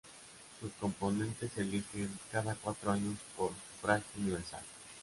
[0.59, 4.63] Sus componentes se eligen cada cuatro años por sufragio universal.